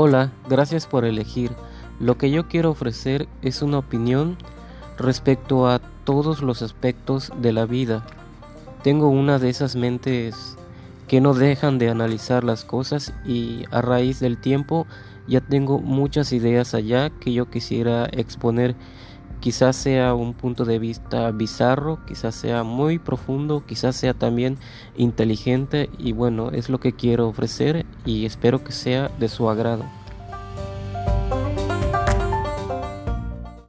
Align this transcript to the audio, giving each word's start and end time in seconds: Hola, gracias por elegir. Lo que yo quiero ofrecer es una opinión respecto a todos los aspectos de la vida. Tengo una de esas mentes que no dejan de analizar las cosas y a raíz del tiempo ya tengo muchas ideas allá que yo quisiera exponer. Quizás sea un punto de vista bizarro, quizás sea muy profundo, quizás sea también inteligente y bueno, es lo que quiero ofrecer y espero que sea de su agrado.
Hola, 0.00 0.30
gracias 0.48 0.86
por 0.86 1.04
elegir. 1.04 1.50
Lo 1.98 2.16
que 2.18 2.30
yo 2.30 2.46
quiero 2.46 2.70
ofrecer 2.70 3.26
es 3.42 3.62
una 3.62 3.78
opinión 3.78 4.38
respecto 4.96 5.66
a 5.66 5.80
todos 6.04 6.40
los 6.40 6.62
aspectos 6.62 7.32
de 7.42 7.52
la 7.52 7.66
vida. 7.66 8.06
Tengo 8.84 9.08
una 9.08 9.40
de 9.40 9.48
esas 9.50 9.74
mentes 9.74 10.56
que 11.08 11.20
no 11.20 11.34
dejan 11.34 11.78
de 11.78 11.90
analizar 11.90 12.44
las 12.44 12.64
cosas 12.64 13.12
y 13.26 13.64
a 13.72 13.82
raíz 13.82 14.20
del 14.20 14.40
tiempo 14.40 14.86
ya 15.26 15.40
tengo 15.40 15.80
muchas 15.80 16.32
ideas 16.32 16.74
allá 16.74 17.10
que 17.10 17.32
yo 17.32 17.50
quisiera 17.50 18.06
exponer. 18.12 18.76
Quizás 19.40 19.76
sea 19.76 20.14
un 20.14 20.34
punto 20.34 20.64
de 20.64 20.78
vista 20.78 21.30
bizarro, 21.30 22.00
quizás 22.06 22.34
sea 22.34 22.64
muy 22.64 22.98
profundo, 22.98 23.64
quizás 23.64 23.94
sea 23.94 24.12
también 24.14 24.58
inteligente 24.96 25.88
y 25.96 26.12
bueno, 26.12 26.50
es 26.50 26.68
lo 26.68 26.80
que 26.80 26.92
quiero 26.92 27.28
ofrecer 27.28 27.86
y 28.04 28.26
espero 28.26 28.64
que 28.64 28.72
sea 28.72 29.10
de 29.20 29.28
su 29.28 29.48
agrado. 29.48 29.84